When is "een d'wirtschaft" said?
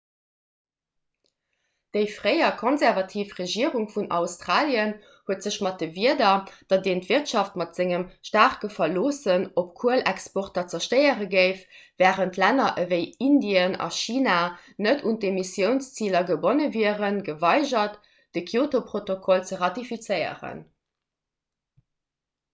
6.93-7.59